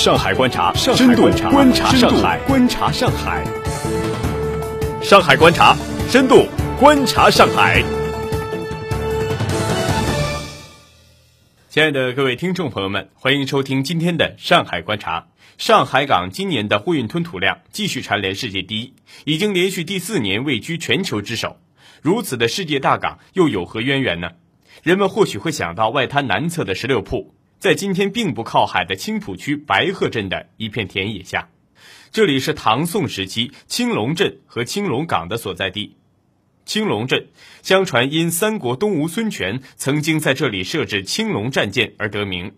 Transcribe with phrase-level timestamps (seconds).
[0.00, 3.44] 上海观察，深度观察上海，观察上海。
[5.02, 5.76] 上海观察，
[6.08, 6.46] 深度
[6.78, 7.84] 观察上海。
[11.68, 15.26] 亲爱的各位听众朋友们，欢迎收听今天的上海观察。
[15.58, 18.94] 上海港今年的货运吞吐量继续蝉联世界第一，
[19.24, 21.58] 已经连续第四年位居全球之首。
[22.00, 24.30] 如此的世界大港又有何渊源呢？
[24.82, 31.50] 人们或许会想到外滩南侧的十六铺，在今天并不靠海的青浦区白鹤镇的一片田野下，
[32.10, 35.94] 这里是唐宋时期青龙镇和青龙港的所在地。
[36.64, 37.28] 青龙镇，
[37.60, 42.54] 相传因三国东吴孙权曾经在这里设置青龙战舰而得名。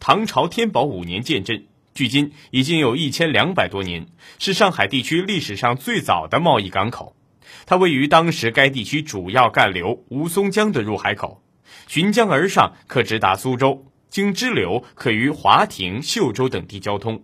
[0.00, 4.08] 唐朝天宝五年建镇，距今已经有一千两百多年，
[4.40, 7.14] 是上海地区历史上最早的贸易港口。
[7.66, 11.40] 它位于当时该地区主要干流吴淞江的入海口，
[11.86, 17.22] 循江而上可直达苏州，经支流可于华亭、秀州等地交通。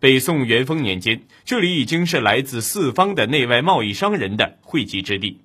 [0.00, 5.40] 北宋元丰年间，这里已经是来自四方的内外贸易商人的汇集之地。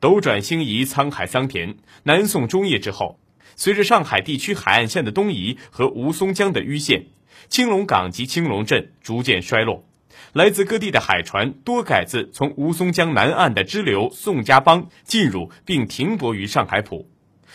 [0.00, 1.76] 斗转星移，沧海桑田。
[2.02, 3.18] 南宋中叶之后，
[3.56, 7.06] 随着上海地区海岸线的东移和吴淞江的淤陷，
[7.48, 9.84] 青龙港及青龙镇逐渐衰落。
[10.32, 17.08] 来自各地的海船多改自从吴淞江南岸的支流宋家浜进入并停泊于上海浦，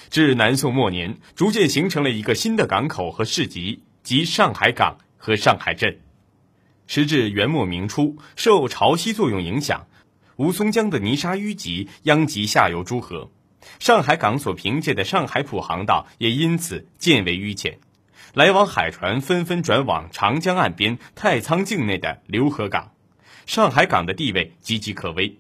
[0.10, 6.00] 至南宋末年，逐渐形成了一个新的港口和市集，即上海港和上海镇。
[6.88, 9.88] 时至元末明初，受潮汐作用影响，
[10.38, 13.30] 吴淞江的泥沙淤积殃及下游诸河，
[13.80, 17.78] 上海港所凭借的上海浦航道也因此渐为淤浅。
[18.34, 22.92] 来往海船纷纷转往长江岸边太仓境内的浏河港，
[23.46, 25.38] 上海港的地位岌岌可危。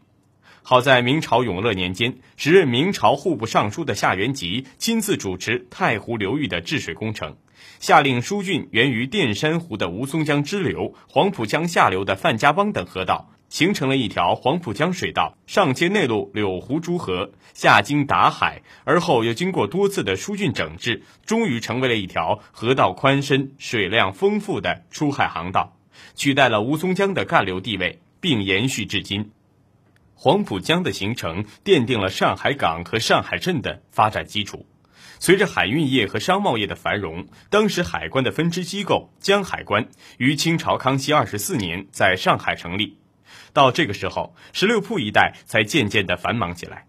[0.70, 7.38] 好在明朝永乐年间，时任明朝户部尚书的夏元吉亲自主持太湖流域的治水工程，
[7.80, 13.31] 下令疏浚源于淀山湖的吴淞江支流、黄浦江下流的范家浜等河道。
[13.50, 25.76] 形成了一条黄浦江水道，上接内陆柳湖诸河，下经达海，而后又经过多次的疏浚整治，终于成为了一条河道宽深、水量丰富的出海航道，
[26.14, 29.32] 取代了吴淞江的干流地位，并延续至今。
[30.21, 34.65] 黄浦江的形成奠定了上海港和上海镇的发展基础。
[35.17, 39.87] 随着海运业和商贸业的繁荣，当时海关的分支机构江海关
[40.17, 42.97] 于清朝康熙二十四年在上海成立。
[43.53, 46.86] 到这个时候，十六铺一带才渐渐的繁忙起来。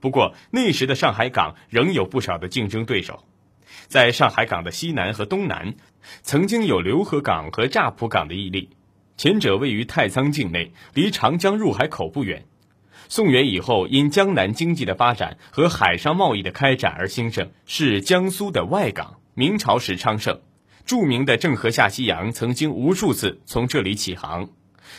[0.00, 3.22] 不过那时的上海港仍有不少的竞争对手，
[3.86, 5.76] 在上海港的西南和东南，
[6.22, 8.70] 曾经有浏河港和乍浦港的屹立。
[9.16, 12.44] 前者位于太仓境内，离长江入海口不远。
[13.08, 19.18] 宋元以后，因江南经济的发展和海上贸易的开展而兴盛，是江苏的外港。
[19.34, 20.40] 明朝时昌盛，
[20.84, 24.48] 著名的郑和下西洋曾经无数次从这里起航。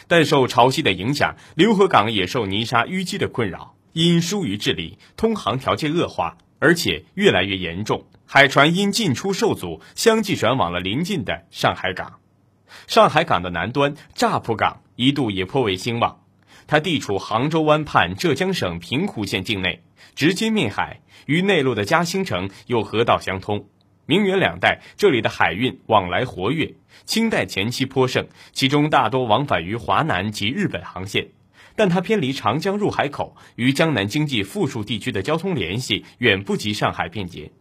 [0.07, 3.73] 但受潮汐的影响，浏河港也受泥沙淤积的困扰。
[3.94, 8.06] 因疏于治理，通航条件恶化，而且越来越严重。
[8.28, 12.19] 海船因进出受阻，相继转往了临近的上海港。
[12.85, 16.19] 上海港的南端乍浦港一度也颇为兴旺，
[16.67, 19.81] 它地处杭州湾畔浙江省平湖县境内，
[20.16, 23.69] 直接面海，与内陆的嘉兴城有河道相通。
[24.05, 26.75] 明元两代，这里的海运往来活跃。
[27.05, 31.29] 清代前期颇盛，其中大多往返于华南及日本航线，
[31.75, 37.51] 但它偏离长江入海口，与江南经济富庶地区的交通联系远不及上海便捷。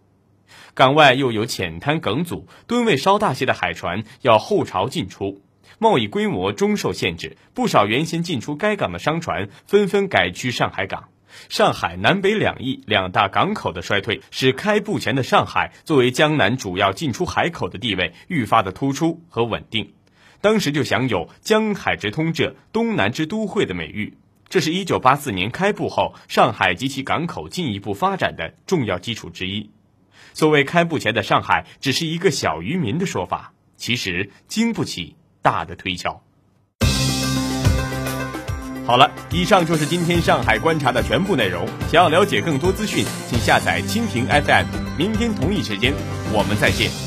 [0.75, 5.43] 港外又有浅滩梗阻，吨位稍大些的海船要后潮进出，
[5.79, 7.37] 贸易规模终受限制。
[7.55, 11.09] 不少原先进出该港的商船纷纷改居上海港。
[11.49, 19.93] 上海南北两翼两大港口的衰退，使开埠前的上海作为江南主要进出海口的地位愈发的突出和稳定。
[20.41, 24.17] 当时就享有“江海直通浙，东南之都会”的美誉。
[24.49, 29.71] 这是一九八四年开埠后上海及其港口进一步发展的重要基础之一。
[30.33, 35.17] 所谓开埠前的上海，只是一个小渔民的说法，其实经不起
[35.47, 36.21] 大的推敲。
[38.85, 41.65] 好了，以上就是今天上海观察的全部内容。
[41.89, 44.67] 想要了解更多资讯，请下载蜻蜓 FM。
[44.99, 45.95] 明天同一时间，
[46.33, 47.06] 我们再见。